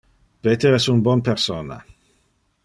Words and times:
Peter 0.47 0.71
es 0.77 0.87
un 0.93 1.03
bon 1.09 1.21
persona. 1.29 1.79